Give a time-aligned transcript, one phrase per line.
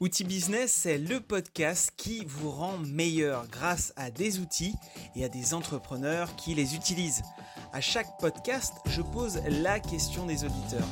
[0.00, 4.74] Outil Business, c'est le podcast qui vous rend meilleur grâce à des outils
[5.14, 7.22] et à des entrepreneurs qui les utilisent.
[7.72, 10.88] À chaque podcast, je pose la question des auditeurs.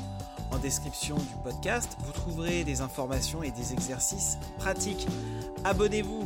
[0.53, 5.09] En description du podcast, vous trouverez des informations et des exercices pratiques.
[5.65, 6.25] Abonnez-vous.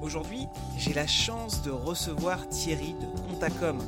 [0.00, 0.46] Aujourd'hui,
[0.78, 3.78] j'ai la chance de recevoir Thierry de Contacom.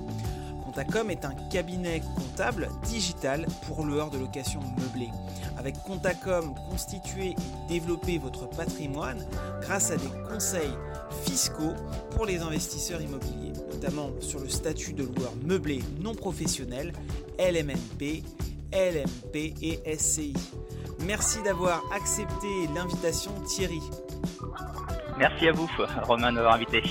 [0.77, 5.09] Contacom est un cabinet comptable digital pour loueurs de location meublée.
[5.57, 7.35] Avec Contacom, constituez et
[7.67, 9.27] développez votre patrimoine
[9.63, 10.75] grâce à des conseils
[11.25, 11.73] fiscaux
[12.11, 16.93] pour les investisseurs immobiliers, notamment sur le statut de loueur meublé non professionnel,
[17.39, 18.23] LMNP,
[18.71, 20.35] LMP et SCI.
[21.07, 23.81] Merci d'avoir accepté l'invitation Thierry.
[25.17, 25.71] Merci à vous
[26.03, 26.83] Romain d'avoir invité.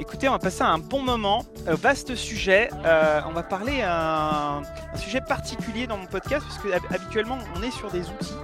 [0.00, 2.68] Écoutez, on va passer à un bon moment, euh, vaste sujet.
[2.84, 4.62] Euh, on va parler un,
[4.96, 8.34] sujet particulier dans mon podcast parce que habituellement on est sur des outils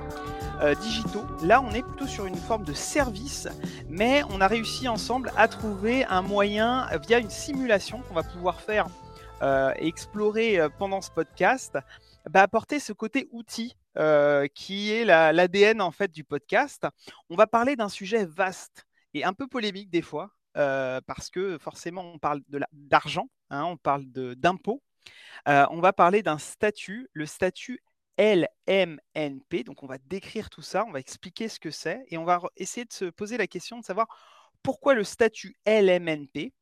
[0.63, 1.25] euh, digitaux.
[1.43, 3.49] Là, on est plutôt sur une forme de service,
[3.89, 8.61] mais on a réussi ensemble à trouver un moyen via une simulation qu'on va pouvoir
[8.61, 8.87] faire
[9.43, 11.79] et explorer pendant ce podcast,
[12.29, 13.75] bah, apporter ce côté outil
[14.55, 16.87] qui est l'ADN en fait du podcast.
[17.31, 21.59] On va parler d'un sujet vaste et un peu polémique des fois, euh, parce que
[21.59, 24.83] forcément, on parle d'argent, hein, on parle d'impôts.
[25.49, 27.83] Euh, on va parler d'un statut, le statut
[28.19, 29.65] LMNP.
[29.65, 32.41] Donc, on va décrire tout ça, on va expliquer ce que c'est et on va
[32.57, 34.07] essayer de se poser la question de savoir
[34.63, 36.53] pourquoi le statut LMNP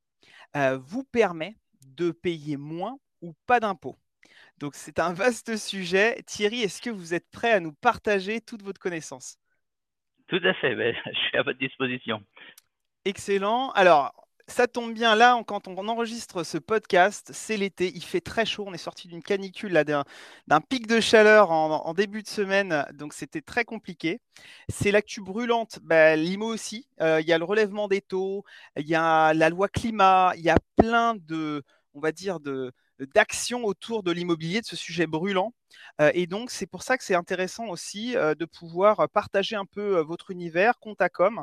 [0.56, 3.98] euh, vous permet de payer moins ou pas d'impôts.
[4.58, 6.22] Donc, c'est un vaste sujet.
[6.26, 9.38] Thierry, est-ce que vous êtes prêt à nous partager toute votre connaissance
[10.28, 10.74] Tout à fait,
[11.06, 12.22] je suis à votre disposition.
[13.04, 13.70] Excellent.
[13.70, 14.12] Alors,
[14.48, 18.64] ça tombe bien là, quand on enregistre ce podcast, c'est l'été, il fait très chaud,
[18.66, 19.72] on est sorti d'une canicule,
[20.46, 24.20] d'un pic de chaleur en, début de semaine, donc c'était très compliqué.
[24.68, 28.44] C'est l'actu brûlante, bah, l'IMO aussi, euh, il y a le relèvement des taux,
[28.76, 31.62] il y a la loi climat, il y a plein de,
[31.94, 35.52] on va dire, de, d'action autour de l'immobilier, de ce sujet brûlant.
[36.00, 39.64] Euh, et donc, c'est pour ça que c'est intéressant aussi euh, de pouvoir partager un
[39.64, 41.42] peu euh, votre univers, Contacom,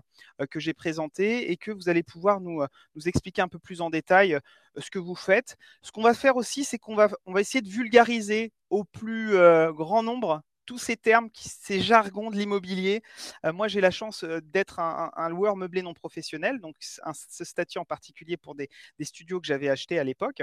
[0.50, 2.64] que j'ai présenté et que vous allez pouvoir nous,
[3.06, 4.40] expliquer un peu plus en détail
[4.78, 5.58] ce que vous faites.
[5.82, 9.38] Ce qu'on va faire aussi, c'est qu'on va, on va essayer de vulgariser au plus
[9.74, 13.02] grand nombre tous ces termes, ces jargons de l'immobilier.
[13.46, 17.78] Euh, moi, j'ai la chance euh, d'être un, loueur meublé non professionnel, donc ce statut
[17.78, 18.70] en particulier pour des,
[19.02, 20.42] studios que j'avais achetés à l'époque.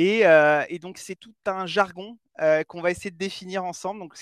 [0.00, 2.18] Euh, et, donc, c'est tout un jargon
[2.66, 4.00] qu'on va essayer de définir ensemble.
[4.00, 4.16] Donc,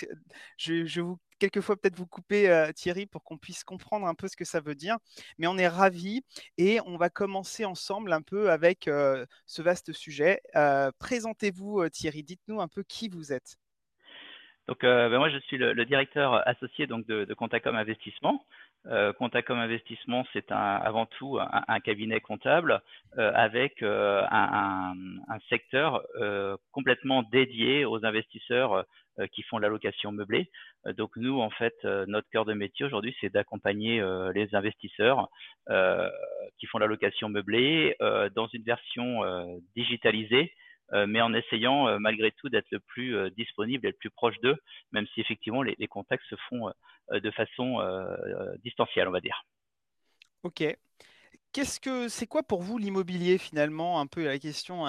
[0.57, 1.01] je, je
[1.39, 4.75] quelquefois peut-être vous couper Thierry pour qu'on puisse comprendre un peu ce que ça veut
[4.75, 4.99] dire.
[5.39, 6.23] Mais on est ravis
[6.59, 8.85] et on va commencer ensemble un peu avec
[9.47, 10.41] ce vaste sujet.
[10.99, 13.60] Présentez-vous Thierry, dites-nous un peu qui vous êtes.
[14.71, 18.47] Donc, euh, ben moi, je suis le, directeur associé donc de, Contacom Investissement.
[18.87, 22.81] Euh, Contacom Investissement, c'est avant tout un, cabinet comptable
[23.19, 24.95] euh, avec un,
[25.49, 26.07] secteur
[26.71, 28.85] complètement dédié aux investisseurs
[29.33, 30.49] qui font la location meublée.
[30.97, 31.75] donc nous, en fait,
[32.07, 34.01] notre cœur de métier aujourd'hui, c'est d'accompagner
[34.37, 35.29] les investisseurs
[36.59, 37.97] qui font la location meublée
[38.37, 40.53] dans une version digitalisée
[40.93, 44.39] mais en essayant euh, malgré tout d'être le plus euh, disponible et le plus proche
[44.43, 44.57] d'eux,
[44.93, 46.71] même si effectivement les, contacts se font
[47.13, 47.81] de façon
[48.63, 49.43] distancielle, on va dire.
[50.45, 50.65] Ok.
[51.53, 54.01] Qu'est-ce que c'est quoi pour vous l'immobilier finalement?
[54.01, 54.85] Un peu la question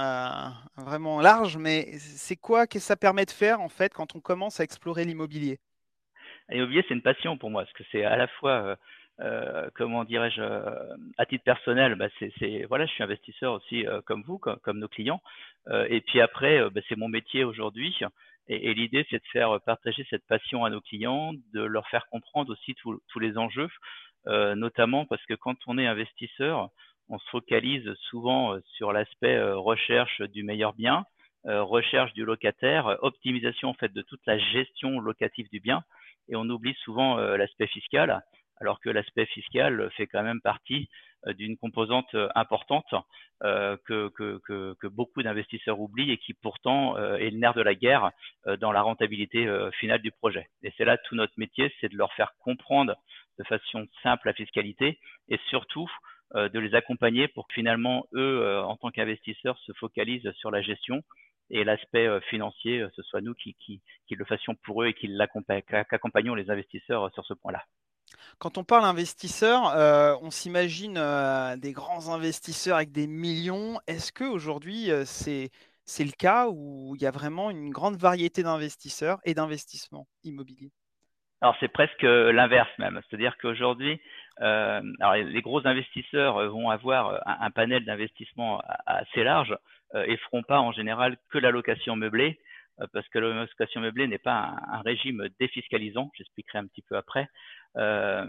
[0.78, 4.60] vraiment large, mais c'est quoi que ça permet de faire en fait quand on commence
[4.60, 5.60] à explorer l'immobilier?
[6.50, 8.78] L'immobilier, c'est une passion pour moi, parce que c'est à la fois
[9.22, 12.08] euh, comment dirais-je, euh, à titre personnel, bah,
[12.40, 15.22] c'est, voilà, je suis investisseur aussi euh, comme vous, comme, nos clients.
[15.90, 17.96] et puis après, bah, c'est mon métier aujourd'hui.
[18.48, 22.52] Et, l'idée, c'est de faire partager cette passion à nos clients, de leur faire comprendre
[22.52, 23.70] aussi tous les enjeux,
[24.26, 26.70] notamment parce que quand on est investisseur,
[27.08, 31.06] on se focalise souvent sur l'aspect recherche du meilleur bien,
[31.46, 35.84] recherche du locataire, optimisation en fait de toute la gestion locative du bien,
[36.28, 38.22] et on oublie souvent l'aspect fiscal
[38.62, 40.88] alors que l'aspect fiscal fait quand même partie
[41.28, 42.94] euh, d'une composante euh, importante
[43.44, 48.12] euh, que, que, beaucoup d'investisseurs oublient et qui pourtant est le nerf de la guerre
[48.60, 49.48] dans la rentabilité
[49.80, 50.48] finale du projet.
[50.64, 52.96] Et c'est là tout notre métier, c'est de leur faire comprendre
[53.40, 55.00] de façon simple la fiscalité
[55.30, 55.90] et surtout
[56.36, 61.02] de les accompagner pour que finalement eux, en tant qu'investisseurs, se focalisent sur la gestion
[61.50, 65.10] et l'aspect financier, ce soit nous qui, qui, qui, le fassions pour eux et qui
[65.20, 67.64] accompagnons les investisseurs sur ce point-là.
[68.40, 73.80] Quand on parle investisseur, euh, on s'imagine euh, des grands investisseurs avec des millions.
[73.88, 75.52] Est-ce qu'aujourd'hui, euh, c'est,
[75.86, 80.72] c'est le cas où il y a vraiment une grande variété d'investisseurs et d'investissements immobiliers?
[81.42, 84.00] Alors c'est presque l'inverse même, c'est-à-dire qu'aujourd'hui,
[84.40, 89.58] les gros investisseurs vont avoir un, panel d'investissement assez large
[89.96, 92.40] et feront pas en général que la location meublée,
[92.94, 97.28] parce que la location meublée n'est pas un, régime défiscalisant, j'expliquerai un petit peu après.
[97.78, 98.26] Euh,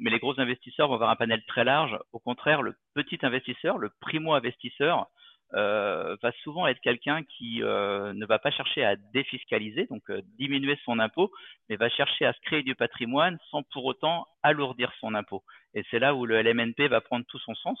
[0.00, 1.98] mais les gros investisseurs vont avoir un panel très large.
[2.12, 5.06] Au contraire, le petit investisseur, le primo-investisseur,
[5.54, 10.02] euh, va souvent être quelqu'un qui euh, ne va pas chercher à défiscaliser, donc
[10.38, 11.30] diminuer son impôt,
[11.68, 15.42] mais va chercher à se créer du patrimoine sans pour autant alourdir son impôt.
[15.74, 17.78] Et c'est là où le LMNP va prendre tout son sens.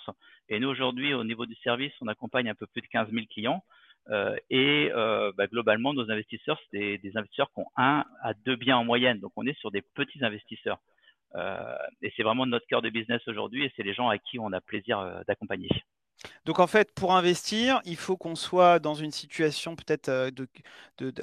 [0.50, 3.24] Et nous, aujourd'hui, au niveau du service, on accompagne un peu plus de 15 000
[3.30, 3.62] clients.
[4.50, 8.84] Et bah, globalement, nos investisseurs, c'est des, investisseurs qui ont un à deux biens en
[8.84, 9.18] moyenne.
[9.20, 10.78] Donc, on est sur des petits investisseurs.
[11.34, 14.52] Et c'est vraiment notre cœur de business aujourd'hui et c'est les gens à qui on
[14.52, 15.68] a plaisir d'accompagner.
[16.44, 20.48] Donc en fait, pour investir, il faut qu'on soit dans une situation peut-être euh, de,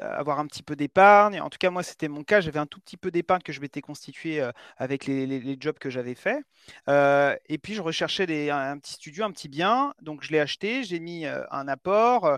[0.01, 1.39] un petit peu d'épargne.
[1.41, 2.41] En tout cas, moi, c'était mon cas.
[2.41, 5.89] J'avais un tout petit peu d'épargne que je m'étais constitué euh, avec les, jobs que
[5.89, 6.43] j'avais faits.
[6.87, 9.93] Euh, et puis, je recherchais un, petit studio, un petit bien.
[10.01, 12.37] Donc, je l'ai acheté, j'ai mis un apport,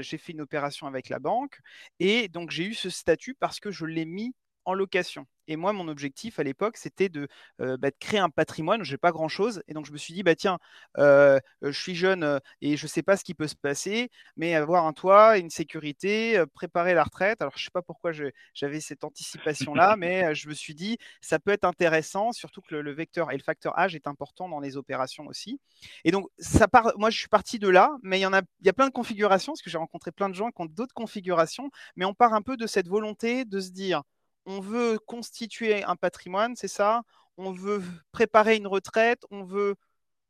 [0.00, 1.58] j'ai fait une opération avec la banque.
[2.00, 5.26] Et donc, j'ai eu ce statut parce que je l'ai mis en location.
[5.48, 7.28] Et moi, mon objectif à l'époque, c'était de,
[7.60, 8.84] euh, bah, créer un patrimoine.
[8.84, 9.62] Je n'ai pas grand-chose.
[9.68, 10.58] Et donc, je me suis dit, bah, tiens,
[10.98, 14.10] euh, je suis jeune euh, et je ne sais pas ce qui peut se passer,
[14.36, 17.42] mais avoir un toit, une sécurité, préparer la retraite.
[17.42, 18.12] Alors, je ne sais pas pourquoi
[18.54, 22.92] j'avais cette anticipation-là, mais je me suis dit, ça peut être intéressant, surtout que le,
[22.92, 25.60] vecteur et le facteur âge est important dans les opérations aussi.
[26.04, 28.42] Et donc, ça part, moi, je suis parti de là, mais il y, en a,
[28.60, 30.66] il y a plein de configurations, parce que j'ai rencontré plein de gens qui ont
[30.66, 34.02] d'autres configurations, mais on part un peu de cette volonté de se dire,
[34.46, 37.02] on veut constituer un patrimoine, c'est ça?
[37.36, 39.76] On veut préparer une retraite On veut,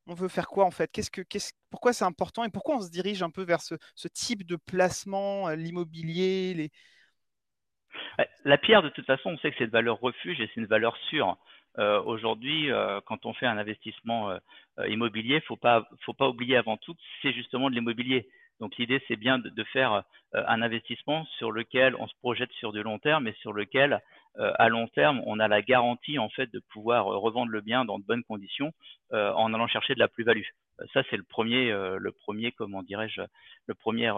[0.07, 0.91] on veut faire quoi en fait?
[0.93, 3.77] Qu'est-ce que, qu'est-ce, Pourquoi c'est important et pourquoi on se dirige un peu vers ce,
[4.09, 6.71] type de placement, euh, l'immobilier les...
[8.45, 10.67] La pierre, de toute façon, on sait que c'est une valeur refuge et c'est une
[10.67, 11.37] valeur sûre.
[11.79, 14.33] Euh, aujourd'hui, euh, quand on fait un investissement
[14.87, 18.29] immobilier, faut pas, faut pas oublier avant tout que c'est justement de l'immobilier.
[18.61, 20.03] Donc l'idée, c'est bien de, faire euh,
[20.47, 24.01] un investissement sur lequel on se projette sur du long terme et sur lequel,
[24.39, 27.61] euh, à long terme, on a la garantie en fait de pouvoir euh, revendre le
[27.61, 28.73] bien dans de bonnes conditions
[29.11, 30.47] en allant chercher de la plus-value.
[30.95, 33.21] Ça, c'est le premier, le premier, comment dirais-je,
[33.67, 34.11] le premier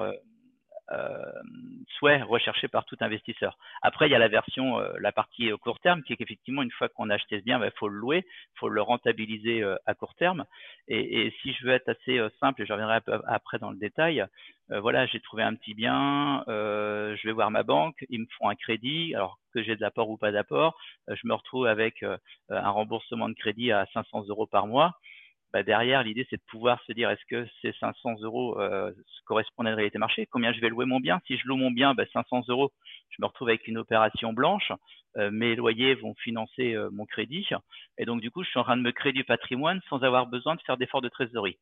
[1.98, 3.56] souhait recherché par tout investisseur.
[3.82, 6.70] Après, il y a la version, euh, la partie court terme, qui est qu'effectivement, une
[6.70, 9.62] fois qu'on a acheté ce bien, il bah, faut le louer, il faut le rentabiliser
[9.62, 10.44] euh, à court terme.
[10.88, 14.24] Et, et, si je veux être assez simple, et je reviendrai après dans le détail,
[14.68, 18.54] voilà, j'ai trouvé un petit bien, je vais voir ma banque, ils me font un
[18.54, 20.78] crédit, alors que j'ai de l'apport ou pas d'apport,
[21.08, 22.04] je me retrouve avec
[22.48, 24.94] un remboursement de crédit à 500 euros par mois.
[25.54, 28.90] Bah, derrière, l'idée, c'est de pouvoir se dire, est-ce que ces 500 euros euh,
[29.24, 30.26] correspondent à la réalité marché?
[30.26, 31.20] Combien je vais louer mon bien?
[31.28, 32.72] Si je loue mon bien, bah, 500 euros,
[33.10, 34.72] je me retrouve avec une opération blanche.
[35.16, 37.46] Euh, mes loyers vont financer euh, mon crédit.
[37.98, 40.26] Et donc, du coup, je suis en train de me créer du patrimoine sans avoir
[40.26, 41.56] besoin de faire d'efforts de trésorerie.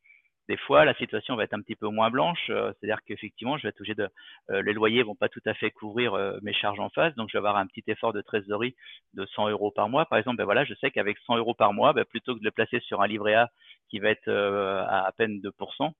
[0.48, 3.62] Des fois, la situation va être un petit peu moins blanche, euh, c'est-à-dire qu'effectivement, je
[3.62, 4.08] vais être de,
[4.50, 7.28] euh, les loyers vont pas tout à fait couvrir euh, mes charges en face, donc
[7.28, 8.74] je vais avoir un petit effort de trésorerie
[9.14, 10.04] de 100 euros par mois.
[10.06, 12.44] Par exemple, ben voilà, je sais qu'avec 100 euros par mois, ben, plutôt que de
[12.44, 13.50] le placer sur un livret A
[13.88, 15.92] qui va être à peine 2%,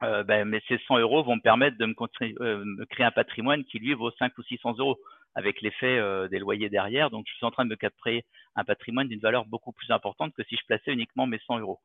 [0.00, 3.94] ben, mais ces 100 euros vont me permettre de me, créer un patrimoine qui lui
[3.94, 4.98] vaut 5 ou 600 euros
[5.34, 7.10] avec l'effet des loyers derrière.
[7.10, 8.24] Donc, je suis en train de me créer
[8.56, 11.80] un patrimoine d'une valeur beaucoup plus importante que si je plaçais uniquement mes 100 euros.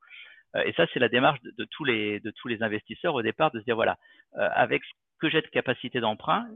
[0.56, 3.52] Euh, et ça, c'est la démarche de, tous les, de tous les investisseurs au départ,
[3.52, 3.98] de se dire, voilà,
[4.38, 6.48] euh, avec ce que j'ai de capacité d'emprunt,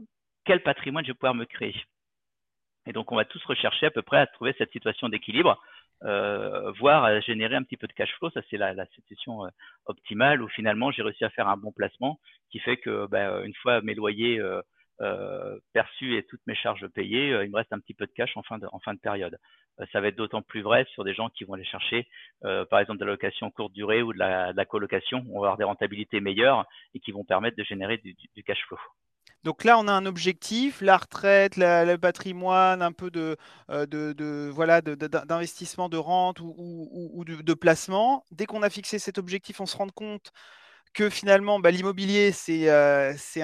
[0.44, 1.76] quel patrimoine je vais pouvoir me créer?
[2.86, 5.60] Et donc, on va tous rechercher à peu près à trouver cette situation d'équilibre,
[6.02, 8.30] euh, voire à générer un petit peu de cash flow.
[8.30, 9.48] Ça, c'est la, la, situation
[9.86, 12.18] optimale où finalement, j'ai réussi à faire un bon placement
[12.50, 14.60] qui fait que, ben, une fois mes loyers euh,
[15.72, 18.36] perçu et toutes mes charges payées, euh, il me reste un petit peu de cash
[18.36, 19.38] en fin de, période.
[19.80, 22.06] Euh, ça va être d'autant plus vrai sur des gens qui vont aller chercher,
[22.42, 25.24] par exemple, de la location courte durée ou de la, colocation.
[25.30, 28.78] On va avoir des rentabilités meilleures et qui vont permettre de générer du, cash flow.
[29.44, 33.36] Donc là, on a un objectif, la retraite, le patrimoine, un peu de,
[34.50, 36.54] voilà, d'investissement, de, rente ou,
[37.14, 38.24] ou de, placement.
[38.30, 40.32] Dès qu'on a fixé cet objectif, on se rend compte
[40.92, 43.40] que finalement, bah, l'immobilier, euh, c'est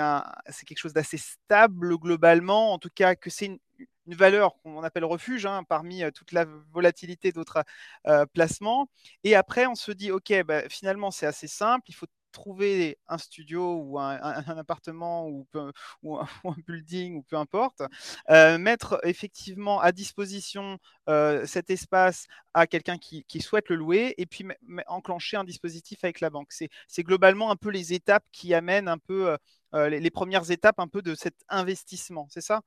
[0.67, 3.59] quelque chose d'assez stable globalement, en tout cas que c'est une,
[4.07, 7.63] valeur qu'on appelle refuge hein, parmi euh, toute la volatilité d'autres
[8.07, 8.89] euh, placements.
[9.23, 13.19] Et après, on se dit, OK, bah, finalement, c'est assez simple, il faut trouver un
[13.19, 14.19] studio ou un,
[14.59, 15.29] appartement
[16.03, 17.83] ou, un, building ou peu importe,
[18.31, 24.27] euh, mettre effectivement à disposition euh, cet espace à quelqu'un qui, souhaite le louer et
[24.27, 24.45] puis
[24.89, 26.51] enclencher un dispositif avec la banque.
[26.51, 29.37] C'est globalement un peu les étapes qui amènent un peu
[29.75, 32.63] euh, les, premières étapes un peu de cet investissement, c'est ça?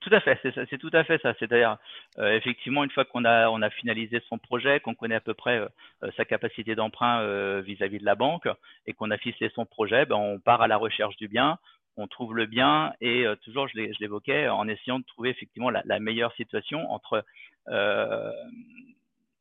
[0.00, 1.34] Tout à fait, c'est tout à fait ça.
[1.38, 1.78] C'est-à-dire,
[2.18, 6.10] euh, effectivement, une fois qu'on a, finalisé son projet, qu'on connaît à peu près euh,
[6.16, 8.48] sa capacité d'emprunt vis-à-vis de la banque
[8.86, 11.58] et qu'on a ficelé son projet, ben, on part à la recherche du bien,
[11.96, 15.98] on trouve le bien et toujours, je l'évoquais, en essayant de trouver effectivement la, la
[15.98, 17.24] meilleure situation entre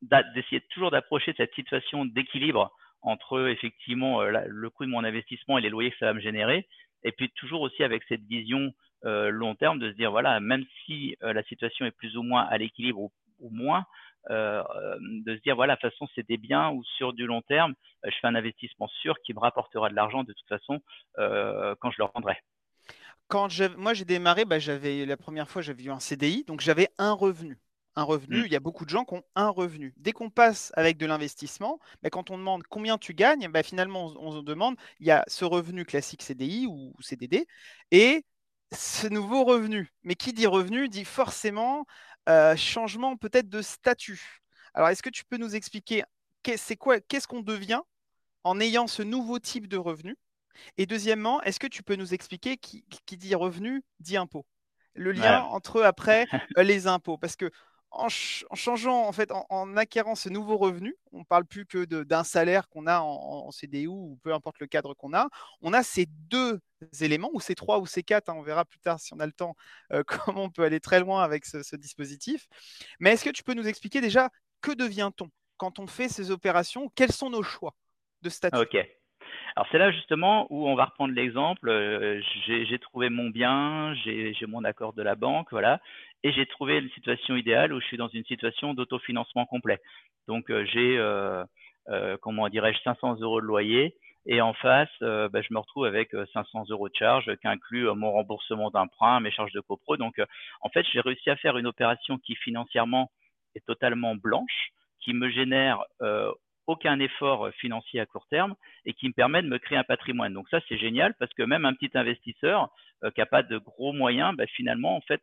[0.02, 2.72] d'essayer toujours d'approcher cette situation d'équilibre
[3.02, 6.68] entre effectivement le coût de mon investissement et les loyers que ça va me générer,
[7.04, 8.74] et puis toujours aussi avec cette vision
[9.06, 12.24] euh, long terme de se dire voilà, même si euh, la situation est plus ou
[12.24, 13.86] moins à l'équilibre ou, moins,
[14.30, 14.64] euh,
[15.00, 17.74] de se dire voilà, de toute façon c'est des biens ou sur du long terme,
[18.04, 20.82] je fais un investissement sûr qui me rapportera de l'argent de toute façon
[21.18, 22.38] quand je le rendrai.
[23.28, 26.90] Quand moi j'ai démarré, bah, j'avais la première fois j'avais eu un CDI, donc j'avais
[26.98, 27.58] un revenu
[27.96, 28.42] un revenu.
[28.42, 28.46] Mmh.
[28.46, 29.94] Il y a beaucoup de gens qui ont un revenu.
[29.98, 34.14] Dès qu'on passe avec de l'investissement, bah, quand on demande combien tu gagnes, bah, finalement,
[34.20, 37.48] on, se demande, il y a ce revenu classique CDI ou CDD
[37.92, 38.26] et
[38.72, 39.92] ce nouveau revenu.
[40.04, 41.86] Mais qui dit revenu dit forcément
[42.30, 44.42] euh, changement peut-être de statut.
[44.74, 46.04] Alors, est-ce que tu peux nous expliquer
[46.56, 47.82] c'est quoi, qu'est-ce qu'on devient
[48.44, 50.16] en ayant ce nouveau type de revenu?
[50.78, 54.46] Et deuxièmement, est-ce que tu peux nous expliquer qui, qui dit revenu dit impôt?
[54.94, 56.26] Le lien entre après
[56.58, 57.52] euh, les impôts Parce que
[57.96, 62.24] en, changeant, en fait, en, acquérant ce nouveau revenu, on ne parle plus que d'un
[62.24, 65.30] salaire qu'on a en, CDU ou peu importe le cadre qu'on a,
[65.62, 66.60] on a ces deux
[67.02, 69.26] éléments, ou ces trois ou ces quatre, hein, on verra plus tard si on a
[69.26, 69.56] le temps,
[69.92, 72.48] euh, comment on peut aller très loin avec ce, dispositif.
[73.00, 74.30] Mais est-ce que tu peux nous expliquer déjà
[74.62, 76.90] que devient-on quand on fait ces opérations?
[76.96, 77.74] Quels sont nos choix
[78.22, 78.58] de statut?
[78.58, 78.76] Ok.
[79.56, 81.70] Alors c'est là justement où on va reprendre l'exemple.
[81.70, 85.80] Euh, j'ai trouvé mon bien, j'ai mon accord de la banque, voilà,
[86.26, 89.80] et j'ai trouvé une situation idéale où je suis dans une situation d'autofinancement complet.
[90.28, 91.46] Donc euh, j'ai, euh,
[91.90, 96.10] euh, comment dirais-je, 500 euros de loyer et en face, bah, je me retrouve avec
[96.34, 99.98] 500 euros de charge qui inclut mon remboursement d'emprunt, mes charges de copro.
[99.98, 100.20] Donc
[100.62, 103.12] en fait, j'ai réussi à faire une opération qui financièrement
[103.54, 105.84] est totalement blanche, qui me génère
[106.68, 108.56] aucun effort financier à court terme
[108.86, 110.34] et qui me permet de me créer un patrimoine.
[110.34, 112.70] Donc ça, c'est génial parce que même un petit investisseur
[113.14, 115.22] qui n'a pas de gros moyens, bah, finalement, en fait,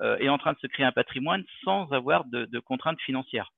[0.00, 3.50] euh, est en train de se créer un patrimoine sans avoir de, contraintes financières.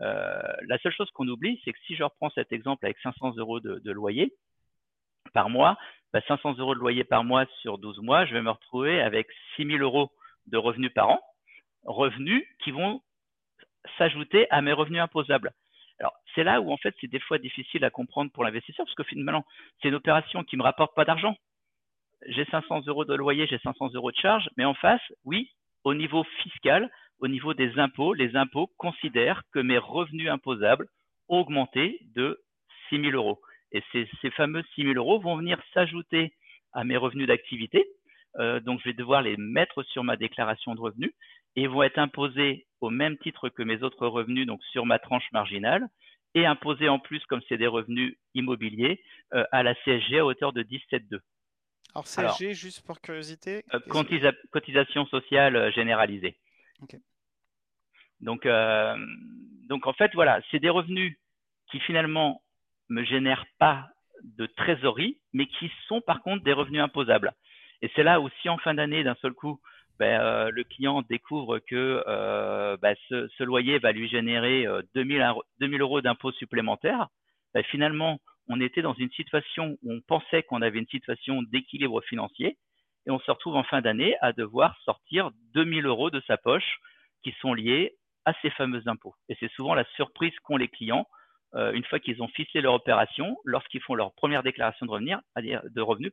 [0.00, 3.34] Euh, la seule chose qu'on oublie, c'est que si je reprends cet exemple avec 500
[3.36, 4.32] euros de, loyer
[5.34, 5.76] par mois,
[6.14, 9.28] 500 bah, euros de loyer par mois sur 12 mois, je vais me retrouver avec
[9.56, 10.10] 6 000 euros
[10.46, 11.20] de revenus par an,
[11.84, 13.02] revenus qui vont
[13.98, 15.52] s'ajouter à mes revenus imposables.
[16.00, 18.96] Alors, c'est là où, en fait, c'est des fois difficile à comprendre pour l'investisseur, parce
[18.96, 19.44] que finalement,
[19.80, 21.36] c'est une opération qui ne me rapporte pas d'argent.
[22.26, 25.50] J'ai 500 euros de loyer, j'ai 500 euros de charge, mais en face, oui,
[25.84, 30.88] au niveau fiscal, au niveau des impôts, les impôts considèrent que mes revenus imposables
[31.28, 32.40] ont augmenté de
[32.88, 33.40] 6 000 euros.
[33.72, 36.32] Et ces, fameux 6 000 euros vont venir s'ajouter
[36.72, 37.86] à mes revenus d'activité.
[38.38, 41.12] Euh, donc, je vais devoir les mettre sur ma déclaration de revenus
[41.56, 45.30] et vont être imposés au même titre que mes autres revenus, donc sur ma tranche
[45.32, 45.88] marginale,
[46.34, 49.00] et imposés en plus, comme c'est des revenus immobiliers,
[49.34, 51.20] euh, à la CSG à hauteur de 17,2.
[51.94, 53.64] Alors CSG, juste pour curiosité.
[53.72, 53.78] Euh,
[54.50, 56.36] cotisation sociale euh, généralisée.
[58.20, 58.96] Donc, euh,
[59.68, 61.16] donc en fait, voilà, c'est des revenus
[61.70, 62.42] qui finalement
[62.88, 63.88] me génèrent pas
[64.22, 67.32] de trésorerie, mais qui sont par contre des revenus imposables.
[67.82, 69.60] Et c'est là où si en fin d'année, d'un seul coup,
[69.98, 72.02] ben, le client découvre que
[72.80, 77.08] ben, ce, loyer va lui générer 2000, 2000 euros d'impôts supplémentaires,
[77.54, 82.02] ben, finalement, on était dans une situation où on pensait qu'on avait une situation d'équilibre
[82.02, 82.58] financier
[83.06, 86.78] et on se retrouve en fin d'année à devoir sortir 2000 euros de sa poche
[87.22, 89.14] qui sont liés à ces fameux impôts.
[89.28, 91.06] Et c'est souvent la surprise qu'ont les clients
[91.54, 96.10] euh, une fois qu'ils ont ficelé leur opération, lorsqu'ils font leur première déclaration de revenus,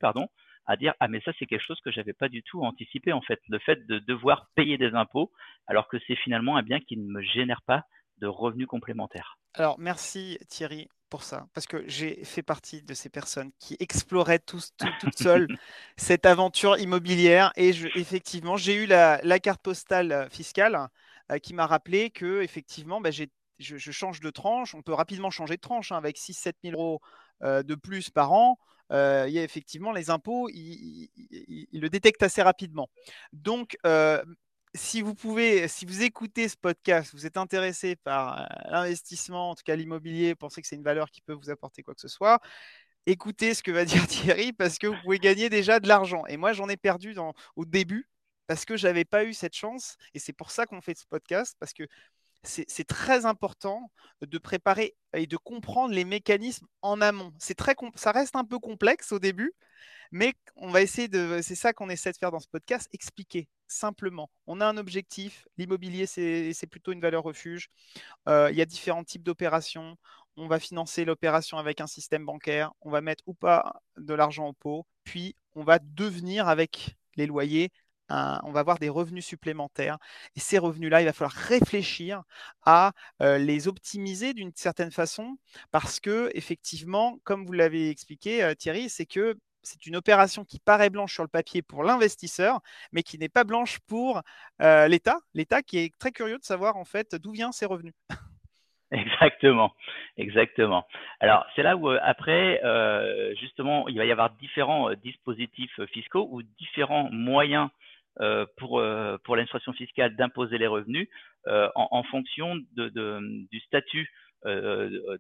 [0.65, 3.21] à dire ah mais ça c'est quelque chose que j'avais pas du tout anticipé en
[3.21, 5.31] fait, le fait de devoir payer des impôts
[5.67, 7.85] alors que c'est finalement un bien qui ne me génère pas
[8.19, 9.37] de revenus complémentaires.
[9.55, 14.39] Alors merci Thierry pour ça, parce que j'ai fait partie de ces personnes qui exploraient
[14.39, 15.47] tous, toutes seules
[15.97, 17.51] cette aventure immobilière.
[17.57, 20.87] Et je, effectivement, j'ai eu la, carte postale euh, fiscale
[21.29, 24.73] euh, qui m'a rappelé que effectivement, bah, je, change de tranche.
[24.73, 27.01] On peut rapidement changer de tranche hein, avec 6-7 000 euros
[27.43, 28.57] euh, de plus par an.
[28.91, 31.10] Il y a effectivement les impôts, ils,
[31.74, 32.89] le détectent assez rapidement.
[33.33, 33.77] Donc,
[34.74, 39.55] si vous pouvez, si vous écoutez ce podcast, vous êtes intéressé par euh, l'investissement, en
[39.55, 42.07] tout cas l'immobilier, pensez que c'est une valeur qui peut vous apporter quoi que ce
[42.07, 42.39] soit,
[43.05, 46.25] écoutez ce que va dire Thierry parce que vous pouvez gagner déjà de l'argent.
[46.27, 47.15] Et moi, j'en ai perdu
[47.55, 48.07] au début
[48.48, 49.98] parce que je n'avais pas eu cette chance.
[50.13, 51.83] Et c'est pour ça qu'on fait ce podcast parce que
[52.43, 57.33] c'est très important de préparer et de comprendre les mécanismes en amont.
[57.39, 59.53] C'est très, ça reste un peu complexe au début,
[60.12, 63.48] mais on va essayer de, c'est ça qu'on essaie de faire dans ce podcast, expliquer
[63.67, 64.29] simplement.
[64.48, 67.69] On a un objectif, l'immobilier c'est plutôt une valeur refuge.
[68.27, 69.95] Euh, il y a différents types d'opérations.
[70.38, 74.48] On va financer l'opération avec un système bancaire, on va mettre ou pas de l'argent
[74.48, 77.71] au pot, puis on va devenir avec les loyers
[78.43, 79.97] on va avoir des revenus supplémentaires.
[80.35, 82.23] Et ces revenus-là, il va falloir réfléchir
[82.65, 82.91] à
[83.21, 85.37] euh, les optimiser d'une certaine façon,
[85.71, 90.59] parce que effectivement, comme vous l'avez expliqué, euh, Thierry, c'est que c'est une opération qui
[90.59, 94.21] paraît blanche sur le papier pour l'investisseur, mais qui n'est pas blanche pour
[94.61, 95.17] euh, l'État.
[95.35, 97.93] L'État qui est très curieux de savoir en fait d'où viennent ces revenus.
[98.93, 99.73] Exactement,
[100.17, 100.85] exactement.
[101.21, 102.59] Alors c'est là où après,
[103.39, 107.69] justement, il va y avoir différents dispositifs fiscaux ou différents moyens
[108.57, 111.07] pour, euh, pour l'administration fiscale d'imposer les revenus
[111.47, 114.09] euh, en, en, fonction de, de, du statut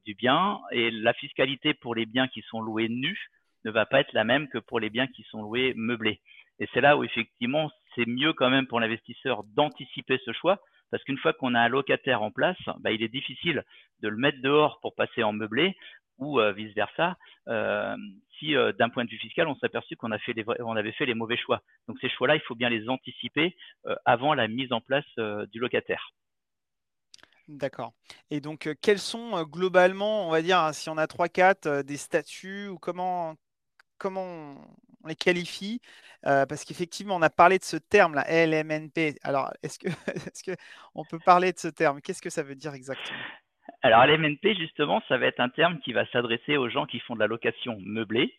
[0.03, 3.29] du bien et la fiscalité pour les biens qui sont loués nus
[3.65, 6.19] ne va pas être la même que pour les biens qui sont loués meublés.
[6.59, 11.03] Et c'est là où effectivement c'est mieux quand même pour l'investisseur d'anticiper ce choix parce
[11.03, 13.63] qu'une fois qu'on a un locataire en place, bah, il est difficile
[14.01, 15.75] de le mettre dehors pour passer en meublé
[16.17, 17.17] ou euh, vice versa,
[17.47, 17.95] euh,
[18.43, 21.37] euh, d'un point de vue fiscal, on s'est aperçu qu'on on avait fait les mauvais
[21.37, 21.61] choix.
[21.87, 23.55] Donc ces choix-là, il faut bien les anticiper
[24.05, 25.05] avant la mise en place
[25.51, 26.11] du locataire.
[27.47, 27.93] D'accord.
[28.29, 32.67] Et donc, quels sont globalement, on va dire, hein, si on a 3-4, des statuts
[32.67, 33.35] ou comment,
[33.97, 34.55] comment
[35.03, 35.81] on les qualifie
[36.23, 39.17] Parce qu'effectivement, on a parlé de ce terme, la LMNP.
[39.23, 39.87] Alors, est-ce que,
[40.29, 40.55] est-ce que
[40.95, 42.01] on peut parler de ce terme?
[42.01, 43.19] Qu'est-ce que ça veut dire exactement?
[43.81, 47.15] Alors, LMNP, justement, ça va être un terme qui va s'adresser aux gens qui font
[47.15, 48.35] de la location meublée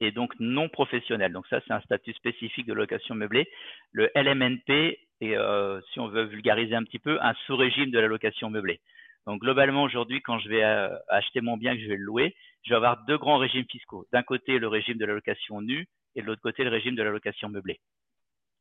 [0.00, 1.32] et donc non professionnelle.
[1.32, 3.48] Donc ça, c'est un statut spécifique de location meublée.
[3.92, 8.06] Le LMNP est, euh, si on veut vulgariser un petit peu, un sous-régime de la
[8.06, 8.80] location meublée.
[9.26, 12.34] Donc globalement, aujourd'hui, quand je vais euh, acheter mon bien, que je vais le louer,
[12.64, 14.06] je vais avoir deux grands régimes fiscaux.
[14.12, 17.02] D'un côté, le régime de la location nue et de l'autre côté, le régime de
[17.02, 17.80] la location meublée.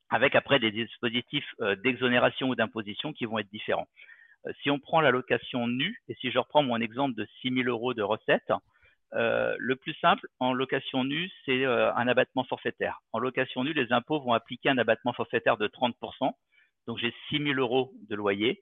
[0.09, 3.87] Avec après des dispositifs euh, d'exonération ou d'imposition qui vont être différents.
[4.45, 7.53] Euh, si on prend la location nue, et si je reprends mon exemple de 6
[7.53, 8.51] 000 euros de recettes,
[9.13, 12.99] euh, le plus simple en location nue, c'est euh, un abattement forfaitaire.
[13.13, 16.33] En location nue, les impôts vont appliquer un abattement forfaitaire de 30%.
[16.87, 18.61] Donc j'ai 6 000 euros de loyer.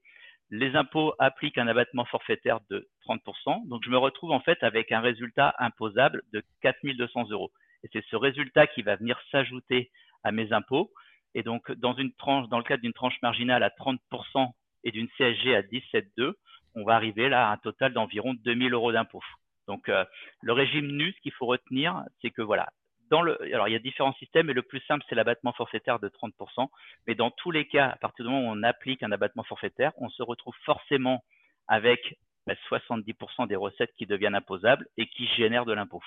[0.52, 3.68] Les impôts appliquent un abattement forfaitaire de 30%.
[3.68, 7.52] Donc je me retrouve en fait avec un résultat imposable de 4 200 euros.
[7.84, 9.90] Et c'est ce résultat qui va venir s'ajouter
[10.24, 10.92] à mes impôts.
[11.34, 14.52] Et donc dans une tranche, dans le cadre d'une tranche marginale à 30%
[14.86, 16.34] et d'une CSG à 17,2,
[16.76, 19.24] on va arriver là à un total d'environ 2000 euros d'impôts.
[19.68, 20.06] Donc, euh,
[20.42, 22.70] le régime nu, ce qu'il faut retenir, c'est que voilà,
[23.12, 26.70] alors il y a différents systèmes, et le plus simple, c'est l'abattement forfaitaire de 30%.
[27.08, 29.92] Mais dans tous les cas, à partir du moment où on applique un abattement forfaitaire,
[29.98, 31.24] on se retrouve forcément
[31.68, 32.18] avec
[32.48, 36.04] 70% bah, des recettes qui deviennent imposables et qui génèrent de l'impôt.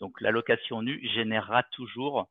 [0.00, 2.28] Donc, la location nue générera toujours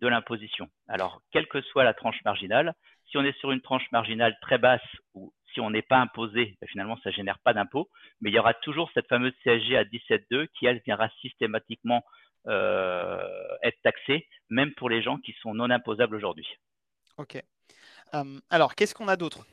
[0.00, 0.68] de l'imposition.
[0.88, 2.74] Alors, quelle que soit la tranche marginale,
[3.10, 4.80] si on est sur une tranche marginale très basse
[5.14, 7.88] ou si on n'est pas imposé, ben, finalement, ça génère pas d'impôt.
[8.20, 12.04] Mais il y aura toujours cette fameuse CSG à 17,2 qui, elle, viendra systématiquement
[12.46, 16.46] euh, être taxée, même pour les gens qui sont non imposables aujourd'hui.
[17.18, 17.36] OK.
[18.14, 19.46] Euh, alors, qu'est-ce qu'on a d'autre?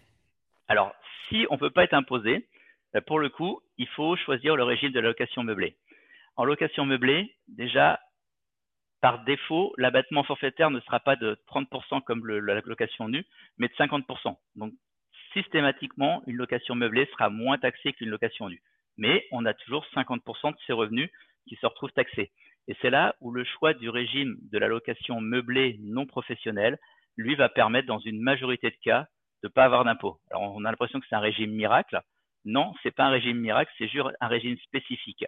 [0.67, 0.93] Alors,
[1.27, 2.47] si on ne peut pas être imposé,
[2.93, 5.77] ben, pour le coup, il faut choisir le régime de la location meublée.
[6.35, 7.99] En location meublée, déjà,
[9.01, 13.25] par défaut, l'abattement forfaitaire ne sera pas de 30% comme la location nue,
[13.57, 14.35] mais de 50%.
[14.55, 14.73] Donc,
[15.33, 18.61] systématiquement, une location meublée sera moins taxée qu'une location nue.
[18.97, 21.11] Mais on a toujours 50% de ses revenus
[21.47, 22.31] qui se retrouvent taxés.
[22.67, 26.77] Et c'est là où le choix du régime de la location meublée non professionnelle,
[27.15, 29.07] lui, va permettre, dans une majorité de cas,
[29.43, 30.19] de ne pas avoir d'impôt.
[30.31, 31.99] Alors, on a l'impression que c'est un régime miracle.
[32.45, 35.25] Non, c'est pas un régime miracle, c'est juste un régime spécifique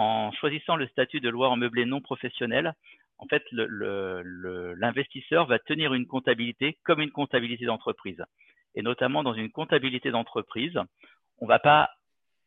[0.00, 2.74] en choisissant le statut de loi en meublé non professionnel,
[3.18, 8.24] en fait, l'investisseur va tenir une comptabilité comme une comptabilité d'entreprise.
[8.74, 10.78] Et notamment dans une comptabilité d'entreprise,
[11.38, 11.90] on ne va pas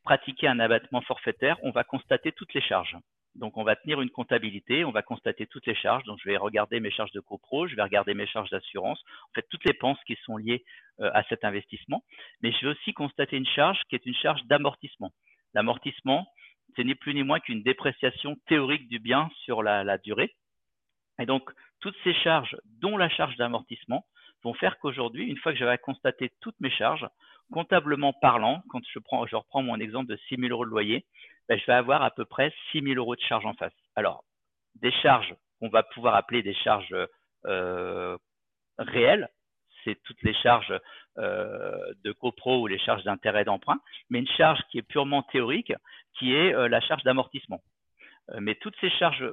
[0.04, 2.98] pratiquer un abattement forfaitaire, on va constater toutes les charges.
[3.36, 6.04] Donc, on va tenir une comptabilité, on va constater toutes les charges.
[6.06, 9.34] Donc, je vais regarder mes charges de copro, je vais regarder mes charges d'assurance, en
[9.36, 10.63] fait, toutes les dépenses qui sont liées
[11.02, 12.04] euh, à cet investissement.
[12.42, 15.12] Mais je vais aussi constater une charge qui est une charge d'amortissement.
[15.54, 16.28] L'amortissement,
[16.76, 20.34] c'est ni plus ni moins qu'une dépréciation théorique du bien sur la, durée.
[21.20, 24.06] Et donc, toutes ces charges, dont la charge d'amortissement,
[24.44, 27.08] vont faire qu'aujourd'hui, une fois que j'avais constaté toutes mes charges,
[27.52, 31.06] comptablement parlant, quand je reprends mon exemple de 6 000 euros de loyer,
[31.48, 33.74] ben, je vais avoir à peu près 6 000 euros de charges en face.
[33.96, 34.24] Alors,
[34.76, 36.96] des charges qu'on va pouvoir appeler des charges
[37.46, 38.18] euh,
[38.78, 39.30] réelles,
[39.84, 40.74] c'est toutes les charges
[41.17, 45.73] de copro ou les charges d'intérêt d'emprunt, mais une charge qui est purement théorique,
[46.17, 47.62] qui est la charge d'amortissement.
[48.39, 49.30] mais toutes ces charges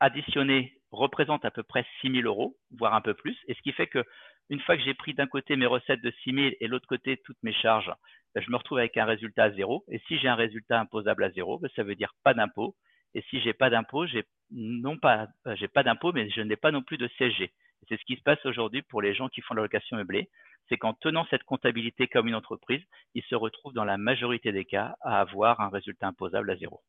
[0.00, 3.72] additionnées représentent à peu près 6 000 euros, voire un peu plus, et ce qui
[3.72, 4.04] fait que
[4.50, 7.16] une fois que j'ai pris d'un côté mes recettes de 6 000 et l'autre côté
[7.24, 7.90] toutes mes charges,
[8.34, 9.84] ben, je me retrouve avec un résultat à zéro.
[9.88, 12.74] Et si j'ai un résultat imposable à zéro, ben, ça veut dire pas d'impôt.
[13.14, 16.70] Et si j'ai pas d'impôt, j'ai non pas, euh, j'ai d'impôt, mais je n'ai pas
[16.70, 17.50] non plus de CSG.
[17.88, 20.30] C'est ce qui se passe aujourd'hui pour les gens qui font la location meublée.
[20.72, 22.80] C'est qu'en tenant cette comptabilité comme une entreprise,
[23.14, 26.80] ils se retrouvent dans la majorité des cas à avoir un résultat imposable à zéro.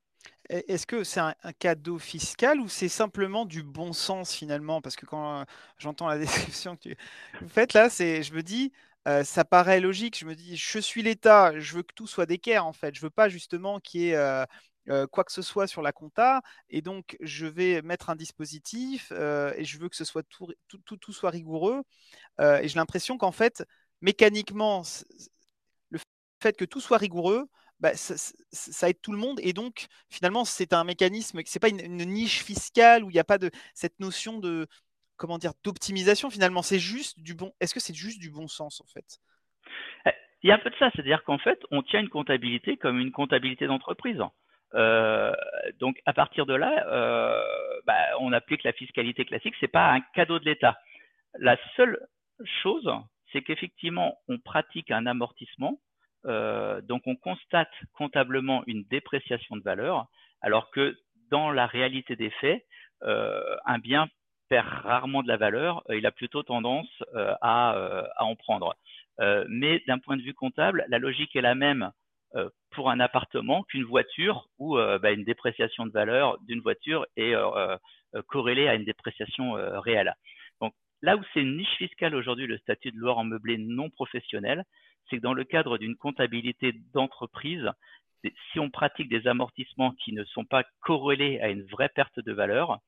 [0.47, 4.79] Est-ce que c'est un, cadeau fiscal ou c'est simplement du bon sens finalement?
[4.79, 5.43] Parce que quand euh,
[5.79, 6.97] j'entends la description que tu
[7.41, 8.71] vous faites là, je me dis,
[9.05, 10.17] euh, ça paraît logique.
[10.17, 12.95] Je me dis, je suis l'État, je veux que tout soit d'équerre en fait.
[12.95, 14.45] Je veux pas justement qu'il y ait euh,
[14.89, 19.11] euh, quoi que ce soit sur la compta, et donc je vais mettre un dispositif
[19.11, 21.83] et je veux que ce soit tout, tout, tout, soit rigoureux.
[22.39, 23.63] et j'ai l'impression qu'en fait,
[24.01, 24.83] mécaniquement,
[25.89, 25.99] le
[26.41, 27.47] fait que tout soit rigoureux,
[27.79, 29.39] bah, ça, aide tout le monde.
[29.43, 33.19] Et donc, finalement, c'est un mécanisme, c'est pas une, une, niche fiscale où il n'y
[33.19, 34.67] a pas de cette notion de,
[35.17, 36.61] comment dire, d'optimisation finalement.
[36.61, 37.53] C'est juste du bon.
[37.59, 39.19] Est-ce que c'est juste du bon sens en fait?
[40.05, 40.11] Eh,
[40.43, 42.99] Il y a un peu de ça, c'est-à-dire qu'en fait, on tient une comptabilité comme
[42.99, 44.21] une comptabilité d'entreprise.
[44.75, 45.33] Euh,
[45.79, 47.41] donc à partir de là, euh,
[47.85, 49.55] bah, on applique la fiscalité classique.
[49.59, 50.77] C'est pas un cadeau de l'État.
[51.39, 51.99] La seule
[52.61, 52.91] chose,
[53.31, 55.79] c'est qu'effectivement, on pratique un amortissement.
[56.25, 60.07] Euh, donc on constate comptablement une dépréciation de valeur,
[60.41, 60.97] alors que
[61.29, 62.65] dans la réalité des faits,
[63.01, 64.07] un bien
[64.61, 68.75] rarement de la valeur, euh, il a plutôt tendance euh, euh, à, en prendre.
[69.47, 71.91] mais d'un point de vue comptable, la logique est la même
[72.71, 77.33] pour un appartement qu'une voiture où bah, une dépréciation de valeur d'une voiture est
[78.27, 80.13] corrélée à une dépréciation réelle.
[80.61, 83.89] Donc là où c'est une niche fiscale aujourd'hui, le statut de loueur en meublé non
[83.89, 84.63] professionnel,
[85.09, 87.69] c'est que dans le cadre d'une comptabilité d'entreprise,
[88.51, 92.31] si on pratique des amortissements qui ne sont pas corrélés à une vraie perte de
[92.31, 92.79] valeur,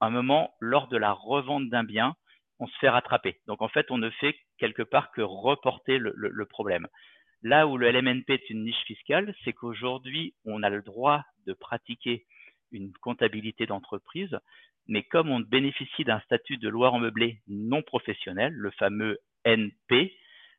[0.00, 2.16] un moment, lors de la revente d'un bien,
[2.58, 3.40] on se fait rattraper.
[3.46, 6.86] Donc en fait, on ne fait quelque part que reporter le, problème.
[7.42, 11.52] Là où le LMNP est une niche fiscale, c'est qu'aujourd'hui, on a le droit de
[11.52, 12.24] pratiquer
[12.70, 14.38] une comptabilité d'entreprise,
[14.86, 20.12] mais comme on bénéficie d'un statut de loi en meublé non professionnel, le fameux NP,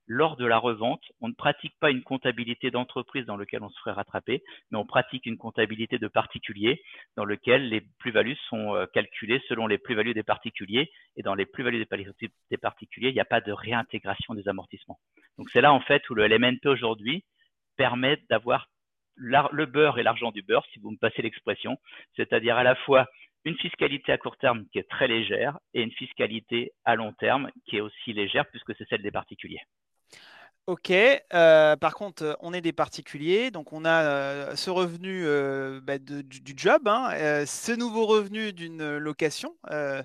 [0.08, 3.80] lors de la revente, on ne pratique pas une comptabilité d'entreprise dans laquelle on se
[3.80, 6.82] ferait rattraper, mais on pratique une comptabilité de particulier
[7.16, 10.92] dans laquelle les plus-values sont euh, calculées selon les plus-values des particuliers.
[11.16, 11.86] Et dans les plus-values
[12.50, 15.00] des particuliers, il n'y a pas de réintégration des amortissements.
[15.38, 17.24] Donc c'est là en fait où le LMNP aujourd'hui
[17.78, 18.68] permet d'avoir
[19.16, 21.78] le beurre et l'argent du beurre, si vous me passez l'expression,
[22.16, 23.08] c'est-à-dire à la fois
[23.46, 27.50] une fiscalité à court terme qui est très légère et une fiscalité à long terme
[27.66, 29.62] qui est aussi légère puisque c'est celle des particuliers.
[30.66, 35.82] Ok, euh, par contre, on est des particuliers, donc on a euh, ce revenu euh,
[35.84, 37.10] bah, du, job, hein,
[37.46, 39.58] ce nouveau revenu d'une location.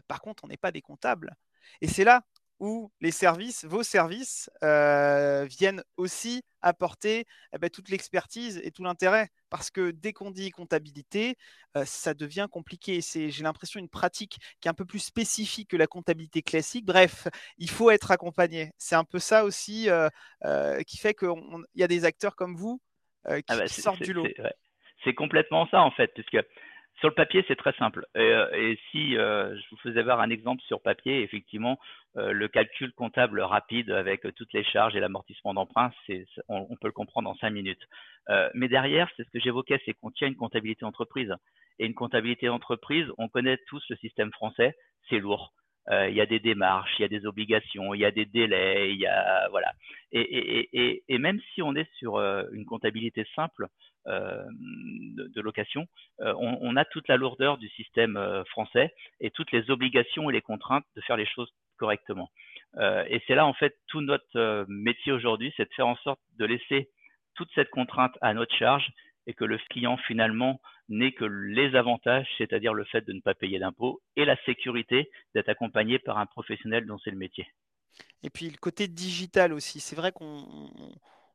[0.08, 1.36] par contre, on n'est pas des comptables.
[1.80, 2.22] Et c'est là
[2.60, 8.82] où les services, vos services, euh, viennent aussi apporter eh ben, toute l'expertise et tout
[8.82, 9.28] l'intérêt.
[9.50, 11.36] Parce que dès qu'on dit comptabilité,
[11.76, 13.00] euh, ça devient compliqué.
[13.00, 16.84] C'est, j'ai l'impression, une pratique qui est un peu plus spécifique que la comptabilité classique.
[16.84, 18.72] Bref, il faut être accompagné.
[18.76, 21.28] C'est un peu ça aussi euh, qui fait qu'il
[21.74, 22.80] y a des acteurs comme vous
[23.26, 24.26] qui, ah bah, sortent du lot.
[25.04, 26.38] C'est complètement ça, en fait, puisque
[26.98, 28.06] sur le papier, c'est très simple.
[28.14, 31.78] Et, euh, si euh, je vous faisais voir un exemple sur papier, effectivement,
[32.16, 35.92] euh, le calcul comptable rapide avec toutes les charges et l'amortissement d'emprunt,
[36.48, 37.84] on, on, peut le comprendre en cinq minutes.
[38.54, 41.34] mais derrière, c'est ce que j'évoquais, c'est qu'on tient une comptabilité entreprise.
[41.78, 44.76] Et une comptabilité entreprise, on connaît tous le système français,
[45.08, 45.52] c'est lourd.
[45.90, 48.90] Il y a des démarches, il y a des obligations, il y a des délais,
[48.92, 49.72] il y a voilà.
[50.12, 52.18] Et, et, et, et même si on est sur
[52.52, 53.68] une comptabilité simple,
[54.08, 54.44] euh,
[55.34, 55.86] de, location,
[56.20, 60.32] euh, on, a toute la lourdeur du système euh, français et toutes les obligations et
[60.32, 62.30] les contraintes de faire les choses correctement.
[62.80, 66.44] et c'est là en fait tout notre métier aujourd'hui, c'est de faire en sorte de
[66.44, 66.88] laisser
[67.34, 68.88] toute cette contrainte à notre charge
[69.28, 73.34] et que le client finalement n'ait que les avantages, c'est-à-dire le fait de ne pas
[73.34, 77.46] payer d'impôts et la sécurité d'être accompagné par un professionnel dont c'est le métier.
[78.22, 80.44] Et puis le côté digital aussi, c'est vrai qu'on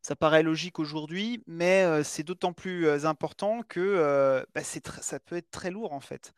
[0.03, 5.71] ça paraît logique aujourd'hui, mais c'est d'autant plus important que bah, ça peut être très
[5.71, 6.33] lourd en fait.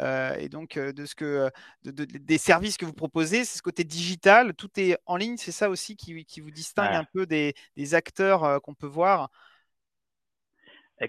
[0.00, 1.50] et donc, de ce que,
[1.82, 5.68] des services que vous proposez, c'est ce côté digital, tout est en ligne, c'est ça
[5.68, 7.54] aussi qui, vous distingue un peu des,
[7.94, 9.28] acteurs qu'on peut voir?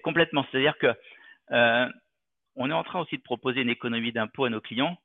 [0.04, 0.88] complètement, c'est-à-dire que
[2.56, 4.98] on est en train aussi de proposer une économie d'impôts à nos clients.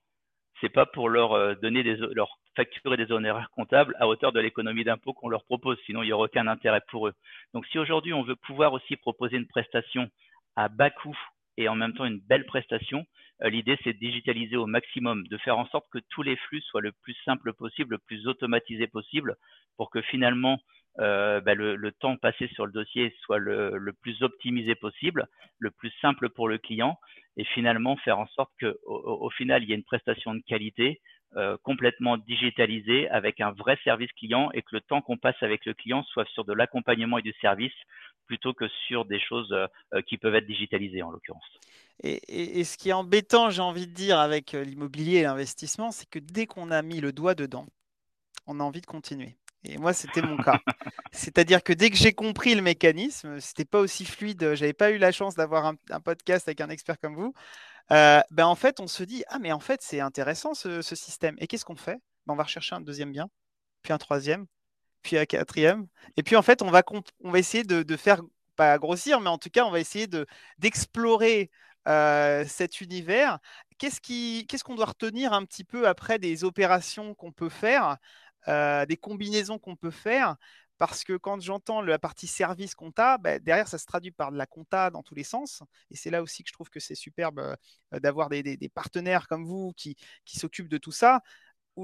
[0.61, 4.85] C'est pas pour leur donner des, leur facturer des honoraires comptables à hauteur de l'économie
[4.85, 5.79] d'impôt qu'on leur propose.
[5.87, 7.15] Sinon, il n'y aura aucun intérêt pour eux.
[7.53, 10.09] Donc, si aujourd'hui on veut pouvoir aussi proposer une prestation
[10.57, 11.19] à bas coût
[11.57, 13.05] et en même temps une belle prestation,
[13.43, 16.61] euh, l'idée c'est de digitaliser au maximum, de faire en sorte que tous les flux
[16.63, 19.37] soient le plus simple possible, le plus automatisé possible,
[19.77, 20.59] pour que finalement
[21.01, 25.27] euh, bah, le, temps passé sur le dossier soit le, plus optimisé possible,
[25.59, 26.99] le plus simple pour le client,
[27.37, 31.01] et finalement faire en sorte qu'au au, final il y ait une prestation de qualité
[31.37, 35.65] euh, complètement digitalisée avec un vrai service client et que le temps qu'on passe avec
[35.67, 37.73] le client soit sur de l'accompagnement et du service
[38.27, 41.45] plutôt que sur des choses euh, qui peuvent être digitalisées en l'occurrence.
[42.03, 46.09] Et, et, ce qui est embêtant, j'ai envie de dire, avec l'immobilier et l'investissement, c'est
[46.09, 47.67] que dès qu'on a mis le doigt dedans,
[48.47, 49.37] on a envie de continuer.
[49.65, 50.61] Et moi, c'était mon cas.
[51.13, 54.55] C'est-à-dire que dès que j'ai compris le mécanisme, c'était pas aussi fluide.
[54.55, 57.33] J'avais pas eu la chance d'avoir un, podcast avec un expert comme vous.
[57.93, 61.37] Euh, ben en fait, on se dit ah mais en fait c'est intéressant ce, système.
[61.39, 62.01] Et qu'est-ce qu'on fait?
[62.27, 63.29] Ben, On va rechercher un deuxième bien,
[63.83, 64.47] puis un troisième,
[65.03, 65.87] puis un quatrième.
[66.17, 66.83] Et puis en fait, on va
[67.23, 68.23] on va essayer de, faire
[68.57, 70.27] pas grossir, mais en tout cas, on va essayer de
[70.59, 71.51] d'explorer
[71.89, 73.39] euh, cet univers.
[73.79, 77.99] Qu'est-ce qui qu'est-ce qu'on doit retenir un petit peu après des opérations qu'on peut faire
[78.49, 80.37] euh, des combinaisons qu'on peut faire?
[80.79, 84.37] Parce que quand j'entends la partie service compta, bah, derrière, ça se traduit par de
[84.37, 85.63] la compta dans tous les sens.
[85.91, 87.57] Et c'est là aussi que je trouve que c'est superbe
[87.93, 91.21] d'avoir des, partenaires comme vous qui, s'occupent de tout ça.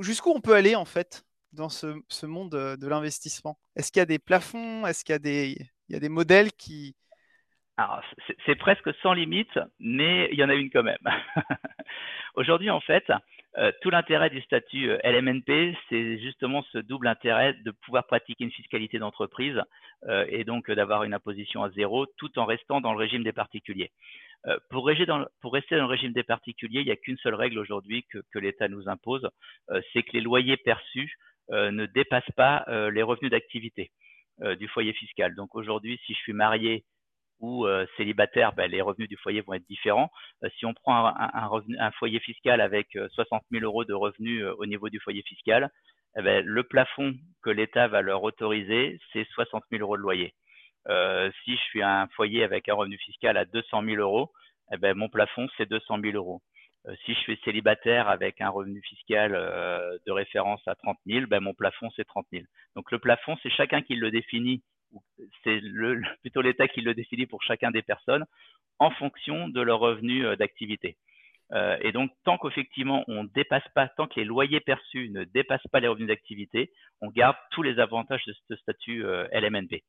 [0.01, 3.59] Jusqu'où on peut aller, en fait, dans ce, monde de l'investissement?
[3.77, 4.87] Est-ce qu'il y a des plafonds?
[4.87, 5.57] Est-ce qu'il y, a des,
[5.89, 6.97] y a des modèles qui...
[8.47, 10.99] c'est presque sans limite, mais il y en a une quand même.
[12.35, 13.05] Aujourd'hui, en fait,
[13.59, 18.45] euh, tout l'intérêt du statut euh, LMNP, c'est justement ce double intérêt de pouvoir pratiquer
[18.45, 19.61] une fiscalité d'entreprise
[20.09, 23.33] euh, et donc d'avoir une imposition à zéro tout en restant dans le régime des
[23.33, 23.91] particuliers.
[24.71, 28.21] Pour, rester dans le régime des particuliers, il n'y a qu'une seule règle aujourd'hui que,
[28.33, 29.29] que l'État nous impose,
[29.93, 31.15] c'est que les loyers perçus
[31.51, 33.91] ne dépassent pas les revenus d'activité
[34.59, 35.35] du foyer fiscal.
[35.35, 36.85] Donc aujourd'hui, si je suis marié
[37.41, 40.11] ou euh, célibataire, ben, les revenus du foyer vont être différents.
[40.45, 44.67] Euh, si on prend un, foyer fiscal avec 60 euh, 000 euros de revenus au
[44.67, 45.71] niveau du foyer fiscal,
[46.19, 50.35] eh ben, le plafond que l'État va leur autoriser, c'est 60 000 euros de loyer.
[51.45, 54.31] si je suis un foyer avec un revenu fiscal à 200 000 euros,
[54.73, 56.43] eh ben, mon plafond, c'est 200 000 euros.
[57.05, 61.55] si je suis célibataire avec un revenu fiscal de référence à 30 000, ben, mon
[61.55, 62.45] plafond, c'est 30 000.
[62.77, 64.63] Donc le plafond, c'est chacun qui le définit
[65.45, 65.61] c'est
[66.23, 68.25] plutôt l'État qui le décide pour chacun des personnes
[68.79, 70.97] en fonction de leur revenu euh, d'activité.
[71.53, 75.67] Euh, et donc, tant qu'effectivement on dépasse pas, tant que les loyers perçus ne dépassent
[75.73, 79.83] pas les revenus d'activité, on garde tous les avantages de ce statut euh, LMNP.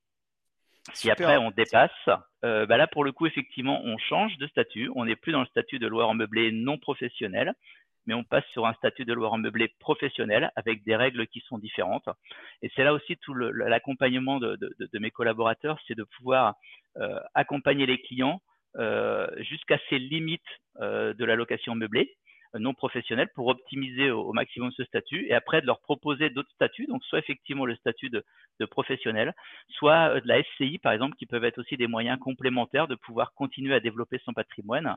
[0.93, 1.91] Si après on dépasse,
[2.41, 5.45] bah là pour le coup effectivement on change de statut, on n'est plus dans le
[5.45, 7.53] statut de loueur en meublé non professionnel,
[8.05, 11.57] mais on passe sur un statut de loueur meublé professionnel avec des règles qui sont
[11.57, 12.09] différentes.
[12.61, 14.57] Et c'est là aussi tout l'accompagnement de,
[14.99, 16.55] mes collaborateurs, c'est de pouvoir
[16.97, 18.41] euh, accompagner les clients
[18.77, 20.41] euh, jusqu'à ces limites
[20.79, 22.15] euh, de la location meublée
[22.59, 26.87] non professionnels pour optimiser au, maximum ce statut et après de leur proposer d'autres statuts,
[26.87, 28.23] donc soit effectivement le statut de,
[28.69, 29.33] professionnel,
[29.69, 32.95] soit euh, de la SCI par exemple, qui peuvent être aussi des moyens complémentaires de
[32.95, 34.95] pouvoir continuer à développer son patrimoine.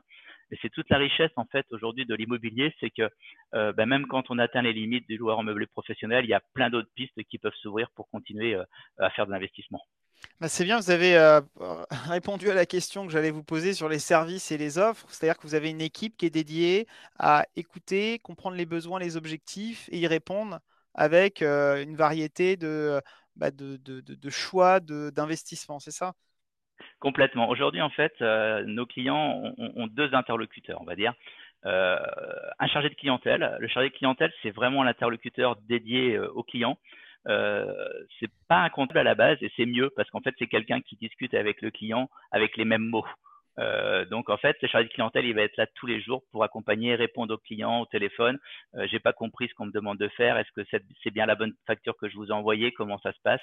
[0.51, 3.09] Et c'est toute la richesse en fait aujourd'hui de l'immobilier, c'est que
[3.55, 6.33] euh, ben, même quand on atteint les limites du loueur en meublé professionnel, il y
[6.33, 8.63] a plein d'autres pistes qui peuvent s'ouvrir pour continuer euh,
[8.99, 9.81] à faire de l'investissement.
[10.41, 11.39] Bah, c'est bien, vous avez euh,
[12.09, 15.05] répondu à la question que j'allais vous poser sur les services et les offres.
[15.09, 16.87] C'est-à-dire que vous avez une équipe qui est dédiée
[17.19, 20.59] à écouter, comprendre les besoins, les objectifs et y répondre
[20.93, 23.01] avec euh, une variété de,
[23.35, 23.49] bah,
[24.29, 26.13] choix d'investissement, c'est ça?
[26.99, 27.47] Complètement.
[27.47, 31.13] Aujourd'hui, en fait, euh, nos clients ont, deux interlocuteurs, on va dire.
[31.63, 33.55] un chargé de clientèle.
[33.59, 36.77] Le chargé de clientèle, c'est vraiment l'interlocuteur dédié aux clients
[37.27, 37.73] euh,
[38.19, 40.81] c'est pas un comptable à la base et c'est mieux parce qu'en fait c'est quelqu'un
[40.81, 43.05] qui discute avec le client avec les mêmes mots.
[43.59, 46.23] Euh, donc en fait, ce chargé de clientèle, il va être là tous les jours
[46.31, 48.37] pour accompagner, répondre aux clients au téléphone.
[48.75, 50.37] Euh, J'ai pas compris ce qu'on me demande de faire.
[50.37, 50.67] Est-ce que
[51.03, 52.71] c'est bien la bonne facture que je vous ai envoyée?
[52.71, 53.41] Comment ça se passe?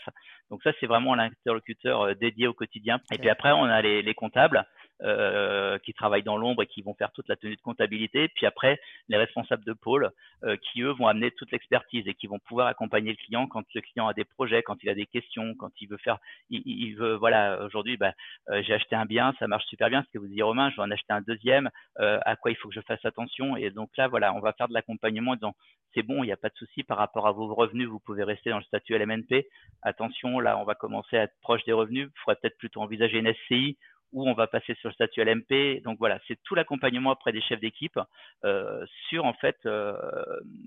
[0.51, 3.01] Donc ça, c'est vraiment l'interlocuteur euh, dédié au quotidien.
[3.13, 4.67] Et puis après, on a les, les comptables
[5.03, 8.29] euh, qui travaillent dans l'ombre et qui vont faire toute la tenue de comptabilité.
[8.29, 10.11] Puis après, les responsables de pôle
[10.45, 13.65] euh, qui, eux, vont amener toute l'expertise et qui vont pouvoir accompagner le client quand
[13.75, 16.19] le client a des projets, quand il a des questions, quand il veut faire,
[16.51, 18.13] il, veut, voilà, aujourd'hui, bah,
[18.51, 20.77] euh, j'ai acheté un bien, ça marche super bien, ce que vous dit Romain, je
[20.77, 23.57] vais en acheter un deuxième, à quoi il faut que je fasse attention.
[23.57, 25.55] Et donc là, voilà, on va faire de l'accompagnement en disant,
[25.95, 28.25] c'est bon, il n'y a pas de souci par rapport à vos revenus, vous pouvez
[28.25, 29.47] rester dans le statut LMNP.
[29.83, 33.19] Attention, là, on va commencer à être proche des revenus, il faudrait peut-être plutôt envisager
[33.19, 33.77] une SCI
[34.13, 35.83] où on va passer sur le statut LMP.
[35.83, 37.99] Donc voilà, c'est tout l'accompagnement auprès des chefs d'équipe
[38.45, 39.97] euh, sur en fait euh,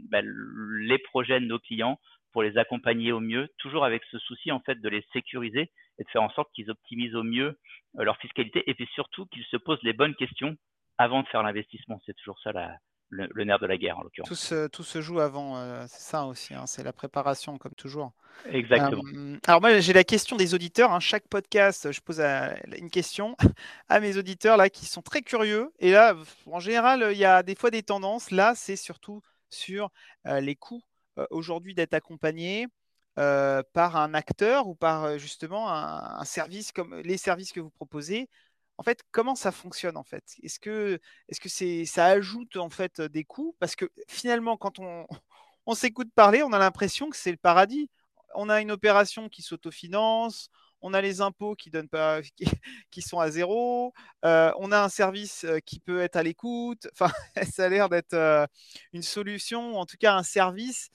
[0.10, 2.00] bah, les projets de nos clients
[2.32, 6.04] pour les accompagner au mieux, toujours avec ce souci en fait de les sécuriser et
[6.04, 7.58] de faire en sorte qu'ils optimisent au mieux
[7.98, 10.56] euh, leur fiscalité et puis surtout qu'ils se posent les bonnes questions
[10.98, 12.02] avant de faire l'investissement.
[12.06, 12.78] C'est toujours ça la,
[13.16, 14.28] le, nerf de la guerre en l'occurrence.
[14.28, 17.74] Tout se, tout se joue avant, euh, c'est ça aussi, hein, c'est la préparation comme
[17.74, 18.14] toujours.
[18.50, 19.02] Exactement.
[19.16, 21.00] Euh, alors moi j'ai la question des auditeurs, hein.
[21.00, 23.38] chaque podcast je pose une question
[23.90, 26.16] à mes auditeurs là qui sont très curieux et là
[26.52, 29.90] en général il y a des fois des tendances, là c'est surtout sur
[30.28, 30.84] euh, les coûts
[31.30, 32.68] aujourd'hui d'être accompagné.
[33.16, 38.28] par un acteur ou par justement un, un, service comme les services que vous proposez
[38.78, 40.24] en fait, comment ça fonctionne en fait?
[40.44, 43.56] Est-ce que, est-ce que ça ajoute en fait des coûts?
[43.60, 45.08] Parce que finalement, quand on,
[45.66, 47.90] on s'écoute parler, on a l'impression que c'est le paradis.
[48.36, 50.50] On a une opération qui s'autofinance,
[50.86, 52.22] on a les impôts qui donnent pas,
[52.92, 56.88] qui, sont à zéro, euh, on a un service euh, qui peut être à l'écoute.
[56.94, 57.12] Enfin,
[57.52, 58.46] ça a l'air d'être euh,
[58.94, 60.90] une solution, en tout cas un service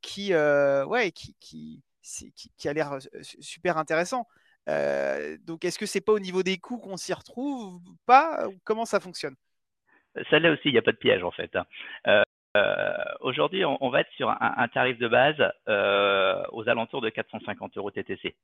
[0.00, 2.98] qui, ouais, qui, qui a l'air
[3.40, 4.26] super intéressant.
[4.68, 8.84] Euh, donc, est-ce que c'est pas au niveau des coûts qu'on s'y retrouve Pas Comment
[8.84, 9.34] ça fonctionne?
[10.30, 11.56] Ça là aussi, il n'y a pas de piège en fait.
[11.56, 11.64] Hein.
[12.06, 12.22] Euh,
[12.56, 15.40] euh, aujourd'hui, on, va être sur un, tarif de base
[16.52, 18.34] aux alentours de 450 euros TTC.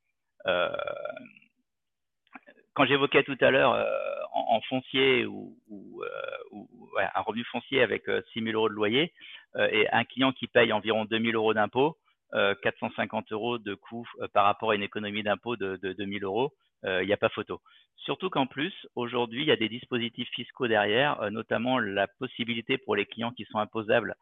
[2.72, 3.76] quand j'évoquais tout à l'heure
[4.33, 5.54] en, foncier ou,
[6.96, 9.12] un revenu foncier avec 6 000 euros de loyer
[9.59, 11.98] et un client qui paye environ 2 000 euros d'impôt,
[12.33, 16.25] 450 euh, euros de coût euh, par rapport à une économie d'impôt de, de 2000
[16.25, 16.53] euros,
[16.85, 17.61] il n'y a pas photo.
[17.97, 22.79] Surtout qu'en plus, aujourd'hui, il y a des dispositifs fiscaux derrière, euh, notamment la possibilité
[22.79, 24.14] pour les clients qui sont imposables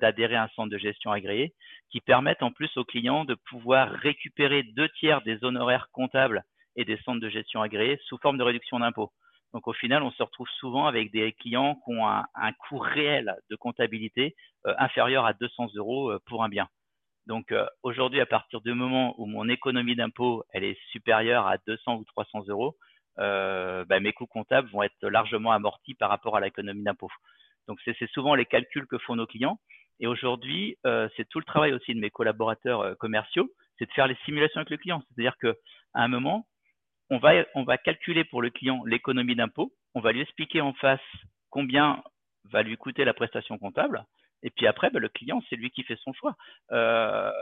[0.00, 1.52] d'adhérer à un centre de gestion agréé,
[1.90, 6.44] qui permettent en plus aux clients de pouvoir récupérer deux tiers des honoraires comptables
[6.76, 9.10] et des centres de gestion agréés sous forme de réduction d'impôt.
[9.52, 12.78] Donc au final, on se retrouve souvent avec des clients qui ont un, un coût
[12.78, 16.68] réel de comptabilité inférieur à 200 euros pour un bien.
[17.26, 21.56] Donc euh, aujourd'hui, à partir du moment où mon économie d'impôt elle est supérieure à
[21.66, 22.76] 200 ou 300 euros,
[23.18, 27.10] euh, bah, mes coûts comptables vont être largement amortis par rapport à l'économie d'impôt.
[27.66, 29.58] Donc c'est souvent les calculs que font nos clients.
[30.00, 33.92] Et aujourd'hui, euh, c'est tout le travail aussi de mes collaborateurs euh, commerciaux, c'est de
[33.92, 35.02] faire les simulations avec le client.
[35.08, 35.54] C'est-à-dire qu'à
[35.94, 36.46] un moment,
[37.10, 40.72] on va, on va calculer pour le client l'économie d'impôt, on va lui expliquer en
[40.74, 41.00] face
[41.50, 42.02] combien
[42.50, 44.04] va lui coûter la prestation comptable,
[44.44, 46.36] et puis après, bah, le client, c'est lui qui fait son choix.
[46.70, 47.32] Euh,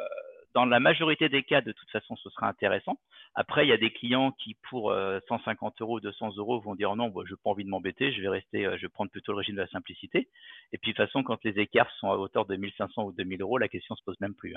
[0.54, 2.98] dans la majorité des cas, de toute façon, ce sera intéressant.
[3.34, 4.94] Après, il y a des clients qui, pour
[5.28, 8.12] 150 euh, euros, 200 euros, vont dire non, moi, je n'ai pas envie de m'embêter,
[8.12, 10.28] je vais rester, euh, je vais prendre plutôt le régime de la simplicité.
[10.72, 13.42] Et puis, de toute façon, quand les écarts sont à hauteur de 1500 ou 2000
[13.42, 14.54] euros, la question se pose même plus.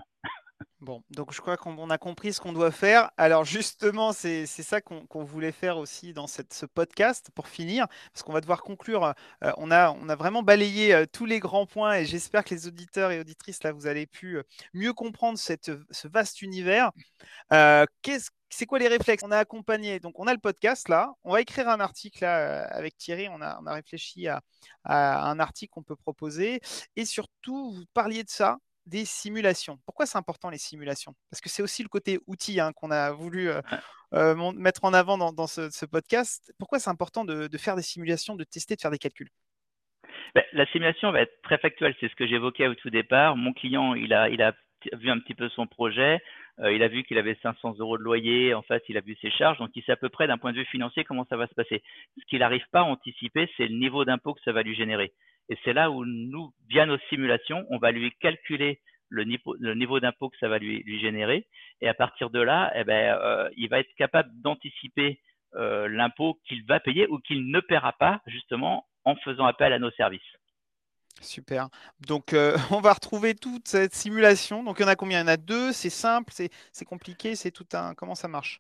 [0.80, 3.12] Bon, donc je crois qu'on a compris ce qu'on doit faire.
[3.18, 8.32] Alors justement, c'est ça qu'on voulait faire aussi dans ce podcast pour finir, parce qu'on
[8.34, 9.14] va devoir conclure.
[9.44, 13.12] Euh, on, a, vraiment balayé euh, tous les grands points et j'espère que les auditeurs
[13.12, 16.92] et auditrices, là, vous allez pu euh, mieux comprendre ce vaste univers.
[18.50, 19.24] c'est quoi les réflexes?
[19.24, 22.64] On a accompagné, donc on a le podcast là, on va écrire un article là,
[22.68, 24.42] avec Thierry, on a, réfléchi à
[24.84, 26.62] un article qu'on peut proposer
[26.96, 29.80] et surtout, vous parliez de ça, des simulations.
[29.86, 31.14] Pourquoi c'est important les simulations?
[31.30, 33.62] Parce que c'est aussi le côté outil hein, qu'on a voulu euh,
[34.14, 36.54] euh, mettre en avant dans, ce, podcast.
[36.60, 39.30] Pourquoi c'est important de, faire des simulations, de tester, de faire des calculs?
[40.34, 41.96] Ben, La simulation va être très factuelle.
[42.00, 43.36] C'est ce que j'évoquais au tout départ.
[43.36, 44.54] Mon client, il a, il a
[44.94, 46.22] vu un petit peu son projet.
[46.60, 48.54] Euh, il a vu qu'il avait 500 euros de loyer.
[48.54, 49.58] En fait, il a vu ses charges.
[49.58, 51.54] Donc, il sait à peu près d'un point de vue financier comment ça va se
[51.54, 51.84] passer.
[52.20, 55.14] Ce qu'il n'arrive pas à anticiper, c'est le niveau d'impôt que ça va lui générer.
[55.50, 59.76] Et c'est là où nous, via nos simulations, on va lui calculer le niveau, le
[59.76, 61.48] niveau d'impôt que ça va lui, lui, générer.
[61.82, 65.20] Et à partir de là, eh ben, euh, il va être capable d'anticiper
[65.56, 69.80] euh, l'impôt qu'il va payer ou qu'il ne paiera pas, justement, en faisant appel à
[69.80, 70.22] nos services.
[71.22, 71.70] Super.
[72.08, 74.64] Donc, euh, on va retrouver toute cette simulation.
[74.64, 75.20] Donc, il y en a combien?
[75.20, 75.72] Il y en a deux?
[75.72, 77.94] C'est simple, c'est compliqué, c'est tout un.
[77.94, 78.60] Comment ça marche?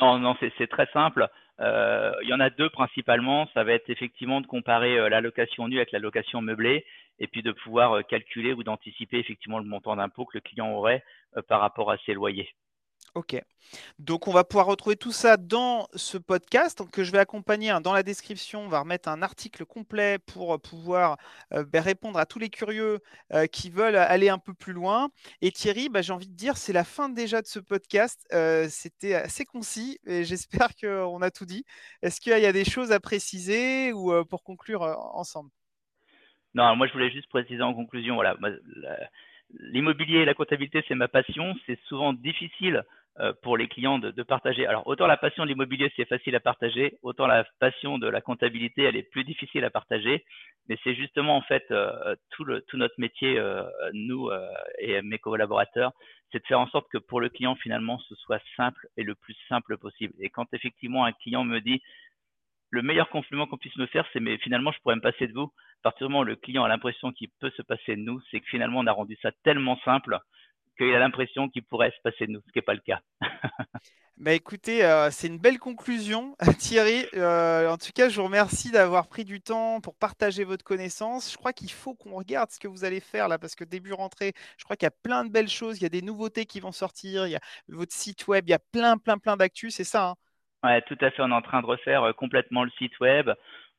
[0.00, 1.28] Non, non, c'est très simple.
[1.60, 3.48] Euh, il y en a deux principalement.
[3.54, 6.84] Ça va être effectivement de comparer euh, la location nue avec la location meublée
[7.18, 10.72] et puis de pouvoir euh, calculer ou d'anticiper effectivement le montant d'impôt que le client
[10.72, 11.04] aurait
[11.48, 12.54] par rapport à ses loyers.
[13.14, 13.40] Ok.
[14.00, 17.70] Donc, on va pouvoir retrouver tout ça dans ce podcast que je vais accompagner.
[17.70, 21.16] Hein, dans la description, on va remettre un article complet pour pouvoir
[21.52, 22.98] euh, ben, répondre à tous les curieux
[23.32, 25.10] euh, qui veulent aller un peu plus loin.
[25.42, 28.26] Et Thierry, bah, j'ai envie de dire, c'est la fin déjà de ce podcast.
[28.32, 31.64] Euh, c'était assez concis et j'espère qu'on a tout dit.
[32.02, 34.82] Est-ce qu'il y a des choses à préciser ou pour conclure
[35.14, 35.50] ensemble?
[36.54, 38.16] Non, moi je voulais juste préciser en conclusion.
[38.16, 38.36] Voilà,
[39.58, 41.54] l'immobilier et la comptabilité, c'est ma passion.
[41.66, 42.82] C'est souvent difficile euh,
[43.42, 44.66] pour les clients de, de, partager.
[44.66, 48.20] Alors autant la passion de l'immobilier c'est facile à partager, autant la passion de la
[48.20, 50.24] comptabilité elle est plus difficile à partager.
[50.68, 53.62] Mais c'est justement en fait euh, tout, le, tout notre métier, euh,
[53.92, 54.48] nous euh,
[54.78, 55.92] et mes collaborateurs,
[56.32, 59.14] c'est de faire en sorte que pour le client finalement ce soit simple et le
[59.14, 60.14] plus simple possible.
[60.20, 61.82] Et quand effectivement un client me dit
[62.70, 65.34] le meilleur compliment qu'on puisse me faire, c'est mais finalement je pourrais me passer de
[65.34, 65.52] vous.
[65.84, 68.40] À du moment où le client a l'impression qu'il peut se passer de nous, c'est
[68.40, 70.18] que finalement on a rendu ça tellement simple
[70.76, 73.00] qu'il a l'impression qu'il pourrait se passer de nous, ce qui n'est pas le cas.
[74.16, 77.04] Bah écoutez, euh, c'est une belle conclusion, Thierry.
[77.14, 81.32] Euh, en tout cas, je vous remercie d'avoir pris du temps pour partager votre connaissance.
[81.32, 83.92] Je crois qu'il faut qu'on regarde ce que vous allez faire là, parce que début
[83.92, 85.78] rentrée, je crois qu'il y a plein de belles choses.
[85.80, 87.26] Il y a des nouveautés qui vont sortir.
[87.26, 88.44] Il y a votre site web.
[88.46, 89.74] Il y a plein, plein, plein d'actus.
[89.74, 90.10] C'est ça.
[90.10, 90.14] Hein?
[90.62, 91.20] Ouais, tout à fait.
[91.20, 93.28] On est en train de refaire euh, complètement le site web.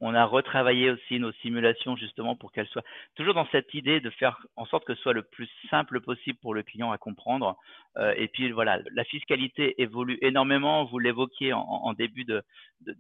[0.01, 2.83] On a retravaillé aussi nos simulations justement pour qu'elles soient
[3.15, 6.37] toujours dans cette idée de faire en sorte que ce soit le plus simple possible
[6.39, 7.57] pour le client à comprendre.
[7.97, 10.83] Euh, et puis voilà, la fiscalité évolue énormément.
[10.83, 12.43] Vous l'évoquiez en, début de,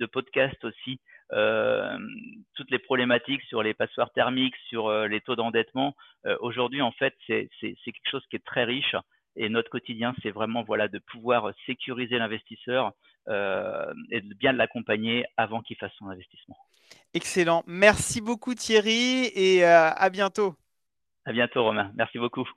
[0.05, 1.01] podcast aussi.
[1.33, 1.97] Euh,
[2.55, 5.95] toutes les problématiques sur les passoires thermiques, sur euh, les taux d'endettement.
[6.39, 8.95] Aujourd'hui, en fait, c'est quelque chose qui est très riche.
[9.35, 12.93] Et notre quotidien, c'est vraiment voilà de pouvoir sécuriser l'investisseur
[13.27, 16.55] et de bien l'accompagner avant qu'il fasse son investissement.
[17.13, 17.63] Excellent.
[17.65, 20.55] Merci beaucoup Thierry et euh, à bientôt.
[21.25, 21.91] À bientôt Romain.
[21.95, 22.47] Merci beaucoup.